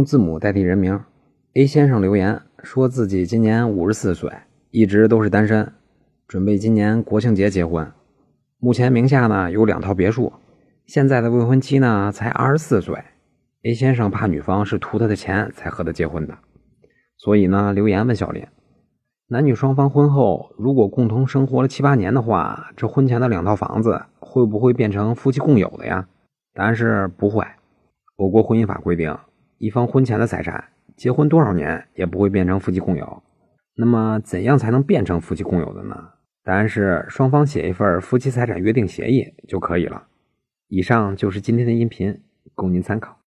[0.00, 0.98] 用字母代替人名。
[1.52, 4.32] A 先生留言说自己今年五十四岁，
[4.70, 5.74] 一直都是单身，
[6.26, 7.86] 准备今年国庆节结婚。
[8.58, 10.32] 目前名下呢有两套别墅，
[10.86, 12.96] 现在的未婚妻呢才二十四岁。
[13.62, 16.38] A 先生怕女方是图他的钱才和他结婚的，
[17.18, 18.46] 所以呢留言问小林：
[19.28, 26.08] 男女双方婚后如果共同生活了七八年的话，这婚前的两套房子会不会变成夫妻共有的呀？
[26.54, 27.44] 答案是不会。
[28.16, 29.14] 我国婚姻法规定，
[29.60, 30.64] 一方婚前的财产。
[30.96, 33.22] 结婚多少年也不会变成夫妻共有，
[33.74, 35.94] 那么怎样才能变成夫妻共有的呢？
[36.42, 40.06] 答案是双方写一份夫妻财产约定协议就可以了。
[40.68, 42.22] 以上就是今天的音频，
[42.54, 43.18] 供您参考。